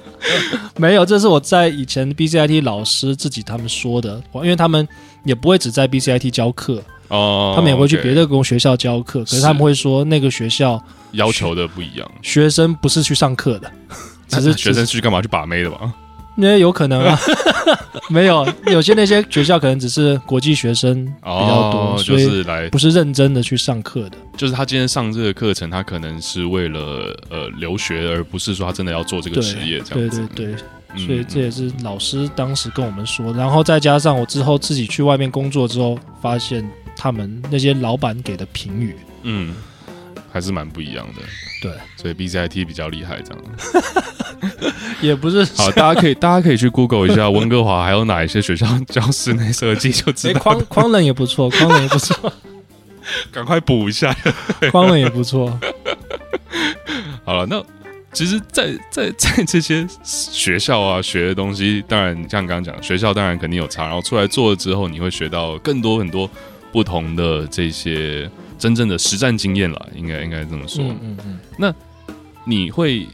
[0.76, 4.86] 没有，这是我在以前 BCIT 老师自己他们说的，因为他们
[5.24, 13.70] 也不会只在 BCIT 教课哦，他们也会去别的公学校教课，可是他们会说那个学校要求的不一样，学生不是去上课的。
[14.40, 15.20] 只是学生去干嘛？
[15.20, 15.92] 去把妹的吧？
[16.34, 17.18] 那有可能啊，
[18.08, 24.16] 没有，有些那些学校可能只是国际学生比较多，哦、就是来不是认真的去上课的。
[24.34, 30.26] 就是他今天上这个课程，他可能是为了呃留学，而不是说他真的要做这个职业这样子。
[30.34, 33.30] 对对对，所以这也是老师当时跟我们说。
[33.34, 36.66] 然后再加上我之后自己去外面工作之后，发现
[36.96, 39.54] 他们那些老板给的评语，嗯，
[40.32, 41.22] 还是蛮不一样的。
[41.60, 45.70] 对，所以 BCIT 比较厉害，这样 也不是好。
[45.72, 50.40] 大家可以大家可以去 Google 一下 温哥华还有哪一些学校教室内设计，就知道。
[50.40, 52.32] 匡匡仁也不错，匡仁也不错，
[53.30, 54.16] 赶快补一下。
[54.70, 55.58] 匡仁也不错。
[57.24, 57.62] 好了，那
[58.12, 66.28] 其实在，在在在这些学校啊学的东西，当然像刚刚讲，学校当然肯定有差，然后出来做了之后，你会学到更多很多
[66.72, 68.28] 不同的这些
[68.62, 70.84] 真正的实战经验了，应该应该这么说。
[70.84, 71.40] 嗯嗯嗯。
[71.58, 71.74] 那
[72.44, 73.08] 你会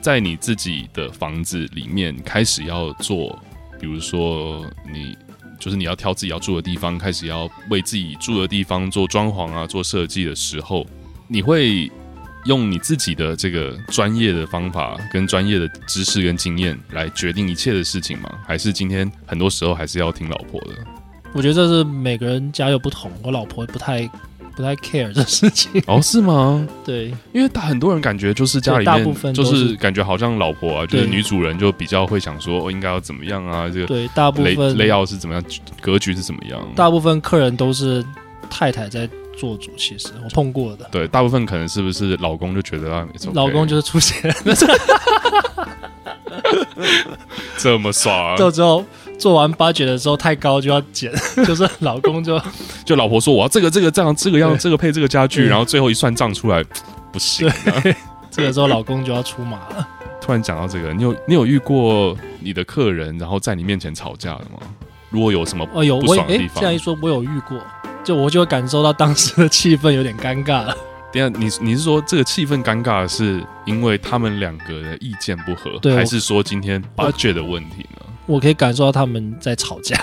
[0.00, 3.38] 在你自己的房子里面开始要做，
[3.78, 5.14] 比如说你
[5.58, 10.86] 就是你要挑自己要住的地方，开始要为自己住的地方做装潢啊，做设计的时候，
[11.26, 11.92] 你会。
[12.44, 18.30] 用你自己的这个专业的方法、跟专业的知识跟经验来决定一切的事情吗？
[18.46, 20.68] 还是今天很多时候还是要听老婆的？
[21.34, 24.08] 我觉得这是每个人家有不同，我老婆不太
[24.58, 25.80] 不太 care 这事情。
[25.86, 26.66] 哦，是吗？
[26.84, 33.68] 对，因为大很多人感觉就是家里面大部分就是感觉好像老婆啊，就是女主人就比较会想说，哦应该要怎么样啊？
[33.72, 35.42] 这个对，大部分 layout 是怎么样，
[35.80, 36.60] 格局是怎么样？
[36.74, 38.04] 大部分客人都是
[38.50, 39.08] 太太在。
[39.38, 44.34] 做主其实我碰过的，对，大部分可能是不是老公就觉得啊，okay、老公就是出钱，
[47.56, 48.36] 这么爽。
[48.36, 48.84] 到之后
[49.18, 51.12] 做完 budget 的时候太高就要减，
[51.44, 52.40] 就是老公就
[52.84, 56.64] 就老婆说我要这个这个这样这个样这个配这个家具，然后最后一算账出来
[57.12, 57.50] 不行，
[58.30, 59.88] 这个时候老公就要出马了。
[60.20, 64.60] 突然讲到这个，你有你有遇过你的客人然后在你面前吵架的吗？
[65.10, 67.58] 如果有什么哦有不爽的地方，这样一说我有遇过。
[68.04, 70.74] 就我就会感受到当时的气氛有点尴尬了。
[71.12, 78.06] 等下，你你是说这个气氛尴尬是因为他们两个的意见不合，还是说今天 budget 的问题呢？
[78.28, 79.96] 我可以感受到他们在吵架。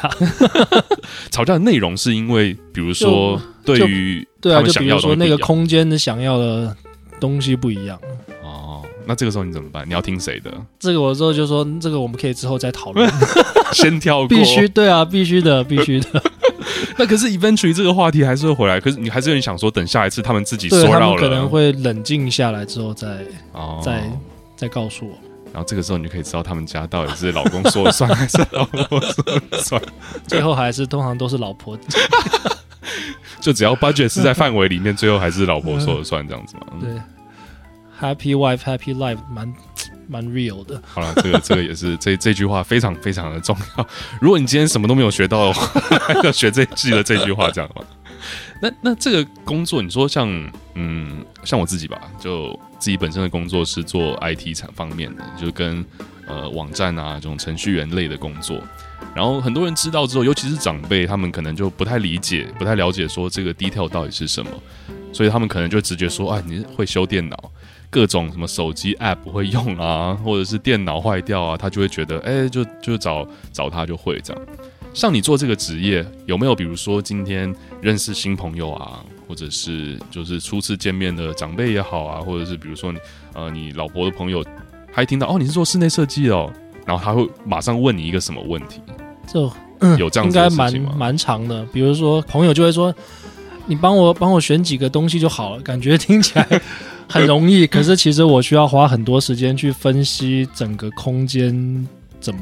[1.31, 6.75] 吵架的内容是因为，比如说对于对啊，就比如说那个空间的想要的
[7.19, 7.97] 东西不一样。
[8.43, 9.87] 哦，那这个时候你怎么办？
[9.87, 10.51] 你要听谁的？
[10.79, 13.09] 这个我之后就说，这个我们可以之后再讨论。
[13.73, 16.23] 先跳过，必须对啊，必须的，必须的。
[16.97, 23.07] 那可是 eventually 这个话题还是会回来，可是你还是很想说，等下一次他们自己说到了，可能会冷静下来之后再
[23.53, 24.09] 哦，再
[24.55, 25.13] 再告诉我。
[25.55, 29.81] 然后这个时候你就可以知道他们家到底是老公说了算 还是老婆说了算。
[30.27, 31.79] 最后还是通常都是老婆，
[33.39, 36.67] 就只要 budget 是在范围里面，最后还是老婆说了算这样子嘛。
[36.81, 36.91] 对
[38.01, 39.53] ，Happy wife, happy life，蛮。
[40.07, 40.79] 蛮 real 的。
[40.85, 43.87] 好了，这个这个也是这这句话非常非常的重要。
[44.21, 45.81] 如果你今天什么都没有学到的话，
[46.23, 47.81] 要学这记得这句话这样吗？
[48.61, 50.29] 那那这个工作，你说像
[50.75, 55.83] 嗯像我自己吧，就自己本身的工作是做 IT 产方面的，就跟
[56.27, 58.61] 呃网站啊这种程序员类的工作。
[59.15, 64.51] 然后很多人知道之后，尤其是长辈，他们可能就不太理解、不太了解说这个 detail 到底是什么，
[65.11, 67.51] 所以他们可能就直接说啊，你会修电脑。
[67.89, 74.41] 各种什么手机 app 不会用啊，或者是电脑坏掉啊，他就会觉得，哎、就就找找他就会这样。
[74.93, 82.99] 像你做这个职业，有没有比如说今天认识新朋友啊，或者是就是初次见面的长辈也好啊，或者是比如说你
[83.33, 84.43] 呃你老婆的朋友，
[84.93, 86.51] 他一听到哦你是做室内设计哦，
[86.85, 88.81] 然后他会马上问你一个什么问题？
[89.27, 90.27] 就、嗯、有这样？
[90.27, 92.93] 应该蛮蛮长的，比如说朋友就会说，
[93.65, 96.61] 你帮我帮我选几个东西就好了，感觉听起来。
[97.07, 101.87] 很容易， 可是其实我需要花很多时间去分析整个空间
[102.19, 102.41] 怎么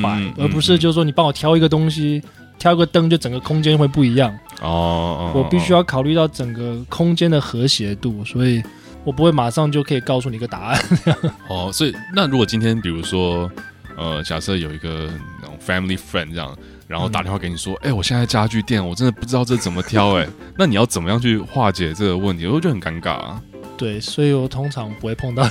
[0.00, 2.22] 摆，嗯、而不是就是说你帮我挑一个东西，
[2.58, 4.36] 挑个灯就整个空间会不一样。
[4.62, 8.62] 哦，我必须要考虑到整个空间的和谐度，所以
[9.04, 10.82] 我不会马上就可以告诉你一个答案。
[11.48, 13.50] 哦，所以那如果今天比如说，
[13.96, 16.56] 呃，假设有一个那种 family friend 这样，
[16.88, 22.46] 然后打电话给你说，哎、嗯欸，我现在家具店，我真的不知道这怎么挑、欸，哎， 那你要怎么样去化解这个问题？
[22.46, 23.42] 我觉得很尴尬啊。
[23.76, 25.46] 对，所以我通常不会碰到，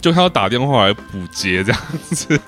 [0.00, 2.40] 就他要打电话来补接这样子。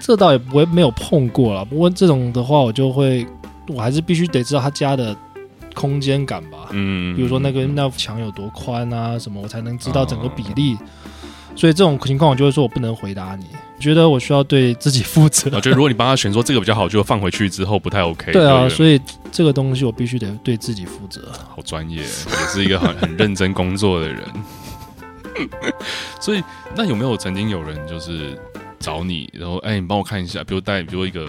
[0.00, 3.26] 这倒也不会没有碰过了，不过这种的话，我就会，
[3.68, 5.16] 我还是必须得知道他家的
[5.74, 6.68] 空间感吧。
[6.70, 10.74] 嗯，比如说那个那墙有多宽啊，什么，我才能知道整个比例。
[10.74, 10.78] 哦
[11.56, 13.46] 所以这种情况，我就会说我不能回答你。
[13.80, 15.48] 觉得我需要对自己负责。
[15.54, 18.30] 我觉得如果你帮他选说这个比较好，就放回去之后不太 OK。
[18.30, 19.00] 对啊，所以
[19.32, 21.32] 这个东西我必须得对自己负责。
[21.48, 22.06] 好专业，也
[22.52, 24.22] 是一个很很认真工作的人。
[26.20, 28.38] 所以那有没有曾经有人就是
[28.78, 31.26] 找你，然后哎，你帮我看一下，比如带，比如一个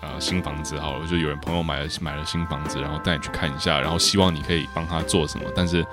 [0.00, 5.84] 啊、呃、新房子好了，就有人朋友买了买了新房子，然后带你去看一下，然后希望你可以帮他做什么，但是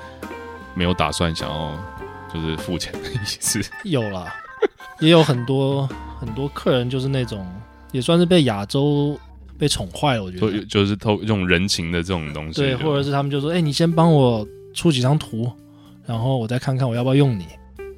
[0.73, 1.77] 没有打算想要。
[2.31, 4.31] 就是付钱的意思，有啦，
[4.99, 7.43] 也有很多很多客人就是那种
[7.91, 9.19] 也算是被亚洲
[9.57, 15.51] 被宠坏了，我觉得就是透这种人情的这种东西，对，或者是他们就说，哎、欸，你先帮我出几张图，
[16.05, 17.47] 然后我再看看我要不要用你。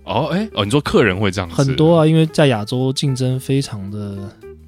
[0.03, 1.55] 哦，哎，哦，你说客人会这样子？
[1.55, 4.17] 很多啊，因为在亚洲竞争非常的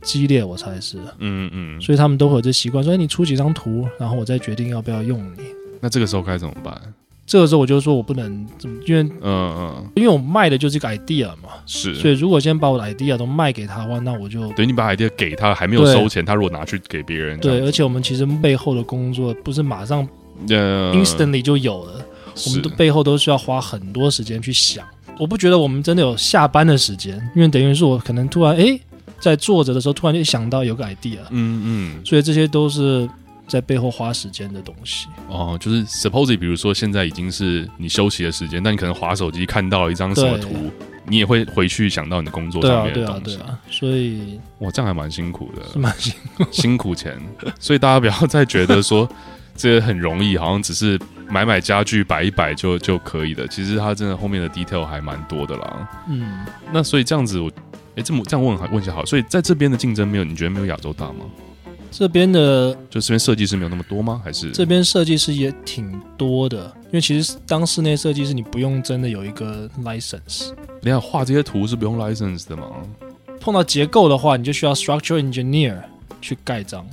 [0.01, 5.43] 激烈，我猜是，嗯嗯，所以他们都会有这习惯，说，哎，你出几张图，然后我再决定要不要用你。
[5.79, 6.79] 那这个时候该怎么办？
[7.25, 20.05] 这个时候我就说我不能怎么，因为嗯嗯，因为我卖的就是一个 idea 嘛，是，所以如果先把我的 idea 都卖给他的话，那我就等于你把 idea 给他，还没有收钱，他如果拿去给别人，对，而且我们其实背后的工作不是马上
[20.47, 22.05] instantly 就有了，
[22.45, 24.85] 我们的背后都需要花很多时间去想。
[25.19, 28.79] 我不觉得我们真的有下班的时间，因为等于是我可能突然哎，
[29.19, 33.09] 在坐着的时候突然就想到有个 idea，嗯嗯，所以这些都是。
[33.45, 40.71] 在背后花时间的东西哦，就是 suppose 比如说现在已经是你休息的时间，但你可能划手机看到了一张什么图，
[41.05, 43.23] 你也会回去想到你的工作上面的东西。
[43.23, 47.19] 对啊，对啊，对啊，所以哇，这样还蛮辛苦的，是蛮辛苦，辛苦钱。
[47.59, 49.07] 所以大家不要再觉得说
[49.57, 50.97] 这个很容易，好像只是
[51.33, 53.47] 买买家具摆一摆就就可以的。
[53.47, 55.89] 其实它真的后面的 detail 还蛮多的啦。
[56.07, 57.51] 嗯，那所以这样子我，
[57.95, 61.25] 哎，这么这样问还问一下好，所以在这边的竞争没有，你觉得没有亚洲大吗？
[61.89, 64.21] 这边的就这边设计师没有那么多吗？
[64.23, 66.71] 还是这边设计师也挺多的？
[66.85, 70.51] 因为其实当室内设计师，你不用真的有一个 license。
[70.81, 72.67] 你看画这些图是不用 license 的吗？
[73.39, 75.77] 碰到结构的话，你就需要 structural engineer
[76.21, 76.87] 去盖章。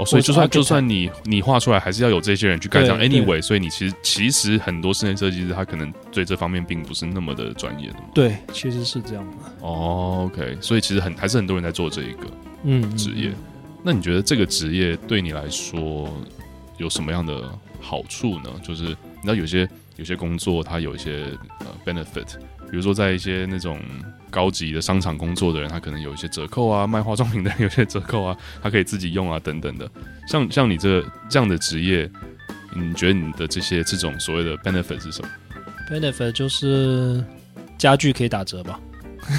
[0.00, 2.98] 哦，所以就算就算你你画出来，还是要有这些人去盖章。
[2.98, 8.04] Anyway，所以你其实其实很多室内设计师他可能对这方面并不是那么的专业的嘛。
[8.14, 9.36] 对，其实是这样的。
[9.60, 12.26] 哦，OK，所以其实很还是很多人在做这一个
[12.64, 13.30] 嗯职业。
[13.82, 16.08] 那你觉得这个职业对你来说
[16.78, 18.50] 有什么样的好处呢？
[18.62, 21.26] 就是你知道有些有些工作它有一些
[21.60, 22.36] 呃 benefit，
[22.70, 23.78] 比如说在一些那种
[24.30, 29.90] 高级的商场工作的人，他可能有一些折扣啊，卖化妆品的人有些折扣啊，他可以自己用啊等等的。
[30.26, 32.10] 像像你这这样的职业，
[32.74, 35.28] 你觉得你的这些这种所谓的 benefit 是什么
[35.90, 37.22] ？benefit 就是
[37.76, 38.80] 家具可以打折吧。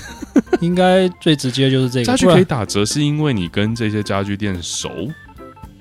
[0.61, 5.09] 应该最直接就是这个家具可以打折，是因为你跟这些家具店熟。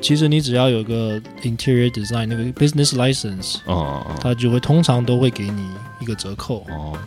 [0.00, 5.68] 其实你只要有个 interior design 那个 business license，哦，他就会通常都会给你
[6.00, 6.64] 一个折扣。
[6.70, 6.98] 哦，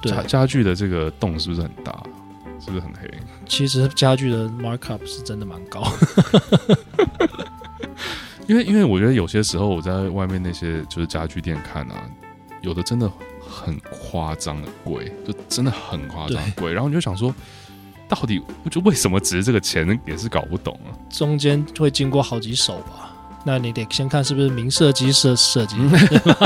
[0.00, 2.02] 对，家家具的这个洞是不是很大？
[2.58, 3.08] 是不是很黑？
[3.46, 5.86] 其实家具的 markup 是真的蛮高。
[8.48, 12.10] 因为因为我觉得有些时候我在外面那些就是家具店看啊，
[12.62, 13.10] 有的真的。
[13.50, 17.34] 很夸张的贵，就真的很夸张贵，然后你就想说，
[18.08, 20.90] 到底就为什么值这个钱，也是搞不懂啊。
[21.10, 23.10] 中间会经过好几手吧？
[23.44, 25.76] 那你得先看是不是名设计设设计。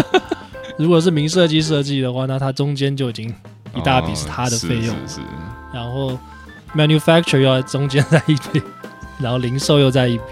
[0.79, 3.33] 如果是名设计设计的话，那它中间就已经
[3.75, 5.27] 一大笔是他的费用，哦、是，是，是。
[5.73, 6.19] 然后
[6.75, 8.61] manufacturer 又在中间再一笔，
[9.19, 10.25] 然后零售又在一笔。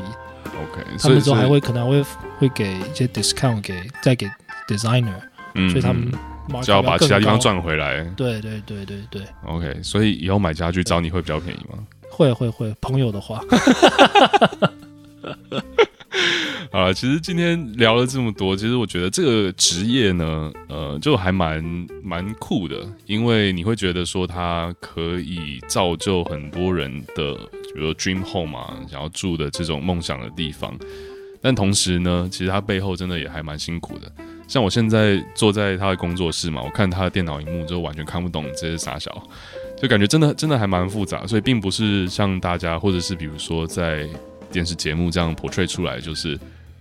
[0.44, 2.04] OK，他们说还会可能会
[2.38, 4.28] 会给一些 discount 给再给
[4.66, 5.20] designer，
[5.54, 6.10] 嗯，所以他们。
[6.62, 8.02] 就要把其他地方赚回来。
[8.16, 9.22] 对对对对对。
[9.46, 11.78] OK，所以以后买家具找你会比较便宜吗？
[12.10, 13.40] 会会会，朋友的话。
[16.70, 21.64] 啊，其实今天聊了这么多，其实我觉得这个职业呢，呃，就还蛮
[22.02, 27.34] 蛮酷的，因为你会觉得说它可以造就很多人的，
[27.74, 30.72] 比如说 dream home 啊，想要住的这种梦想的地方。
[31.42, 34.12] 但同时呢，其实它背后真的也还蛮辛苦的。
[34.50, 39.22] 像我现在坐在他的工作室嘛，我看他的电脑荧幕就完全看不懂这些傻小，
[39.80, 44.04] 就感觉真的真的还蛮复杂，所以并不是像大家或者是比如说在
[44.50, 46.36] 电视节目这样 portray 出来，就是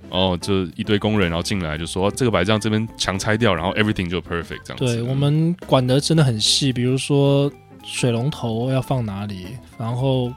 [0.09, 4.85] 哦，就一堆工人然后进来就说、哦、这个白这样这边墙拆掉，然后 everything 就 perfect 这样子。
[4.85, 7.51] 对，我们管的真的很细，比如说
[7.83, 9.45] 水龙头要放哪里，
[9.77, 10.29] 然后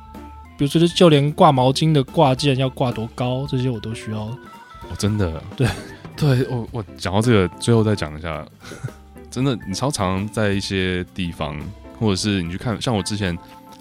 [0.59, 4.19] 比如说就连挂毛巾的挂件要挂多高，这些我都需要。
[4.21, 4.37] 哦，
[4.99, 5.67] 真的，对。
[6.23, 8.47] 对我，我讲到这个，最后再讲一下。
[9.29, 11.59] 真的，你超常在一些地方，
[11.99, 13.37] 或者是你去看，像我之前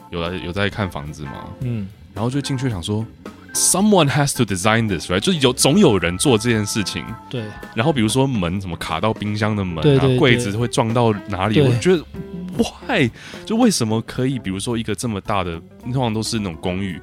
[0.09, 3.05] 有来有在看房子嘛，嗯，然后就进去想说
[3.53, 5.19] ，someone has to design this，right？
[5.19, 7.43] 就是有总有人做这件事情，对。
[7.75, 11.59] 然后比如说门怎么卡到冰箱的门啊，柜子会撞到哪里？
[11.59, 12.03] 我觉得
[12.57, 13.09] ，why？
[13.45, 14.39] 就为什么可以？
[14.39, 16.99] 比如说一个这么大的，通常都是那种公寓，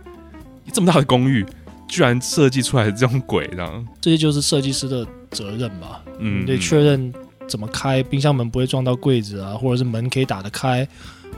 [0.72, 1.44] 这么大的公寓。
[1.88, 3.88] 居然设计出来这种鬼，这样。
[4.00, 6.02] 这些就是设计师的责任吧？
[6.18, 7.12] 嗯，得确认
[7.48, 10.86] 怎么开冰箱门不会撞到柜子啊，或者是门可以打得开，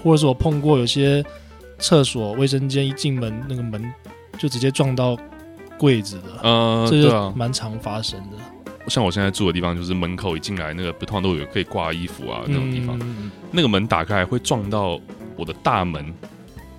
[0.02, 1.24] 或者是我碰过有些
[1.78, 3.82] 厕所卫生间一进门那个门
[4.38, 5.16] 就直接撞到
[5.78, 8.36] 柜子的，嗯，这就蛮常发生的。
[8.88, 14.98] 像我现在住的地方，就是门口一进来那个不通常都有可以挂衣服啊那种地方，嗯、那个门打开会撞到
[15.36, 16.12] 我的大门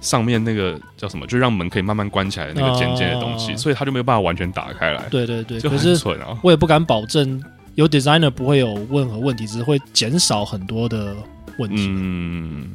[0.02, 5.06] 上面那个叫什么，就让门可以慢慢关起来的那个尖尖的东西，所以它就没有办法完全打开来。
[5.10, 6.38] 对对对，就很蠢啊！
[6.42, 7.42] 我也不敢保证
[7.76, 11.16] 有 designer 不会有任何问题，只是会减少很多的
[11.58, 11.88] 问题。
[11.88, 12.72] 嗯，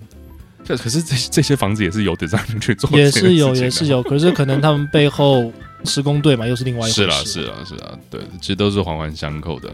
[0.65, 5.53] 这可是这这些房子也是有 designer 去做，也是有也是有，可是可能他们背后
[5.85, 7.03] 施工队嘛，又是另外一回事。
[7.03, 9.69] 是啦是啦是啦，对，其实都是环环相扣的。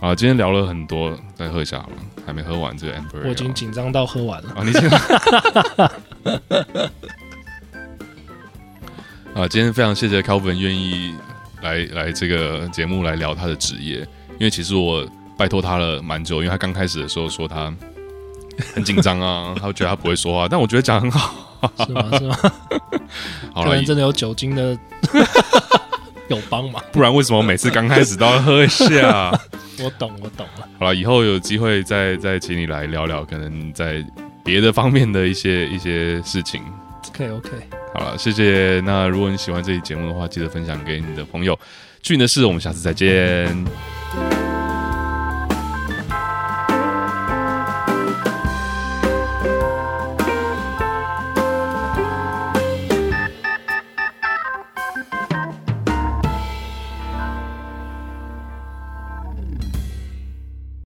[0.00, 3.22] 啊，今天聊了很多，再喝一下好了，还没喝完这个 Amber。
[3.24, 4.50] 我已经紧张到喝完了。
[4.54, 4.90] 啊，你先。
[9.34, 11.14] 啊，今天非常谢谢 Calvin 愿意
[11.62, 13.98] 来来这个节目来聊他的职业，
[14.38, 17.72] 因为其实我拜托他了蛮久，因为他刚开始的时候说他
[18.74, 22.10] 很紧张啊， 他会觉得他不会说话，但我觉得讲得很好，是吗？
[22.18, 22.36] 是吗？
[23.54, 24.78] 好了真的有酒精的
[26.28, 29.38] 有帮忙，不然为什么每次刚开始都要喝一下？
[29.84, 30.68] 我懂，我懂了。
[30.78, 34.04] 好了，以后有机会再再请你来聊聊，可能在
[34.44, 36.62] 别的方面的一些一些事情。
[37.08, 37.50] OK，OK。
[37.94, 38.80] 好了，谢谢。
[38.84, 41.58] 那如果你喜欢这期节目的话，记得分享给你的朋友。
[42.02, 43.95] 剧的事，我们下次再见。